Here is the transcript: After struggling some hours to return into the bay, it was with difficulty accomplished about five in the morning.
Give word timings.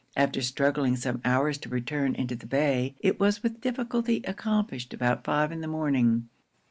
After 0.15 0.41
struggling 0.41 0.95
some 0.95 1.21
hours 1.23 1.59
to 1.59 1.69
return 1.69 2.15
into 2.15 2.35
the 2.35 2.47
bay, 2.47 2.95
it 3.01 3.19
was 3.19 3.43
with 3.43 3.61
difficulty 3.61 4.21
accomplished 4.23 4.95
about 4.95 5.23
five 5.23 5.51
in 5.51 5.61
the 5.61 5.67
morning. 5.67 6.27